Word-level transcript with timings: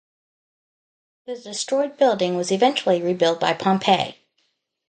The 1.27 1.35
destroyed 1.35 1.95
building 1.95 2.35
was 2.35 2.51
eventually 2.51 3.03
rebuilt 3.03 3.39
by 3.39 3.53
Pompey. 3.53 4.17